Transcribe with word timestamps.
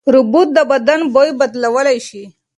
رطوبت 0.13 0.47
د 0.57 0.59
بدن 0.71 0.99
بوی 1.13 1.29
بدلولی 1.39 1.97
شي. 2.07 2.23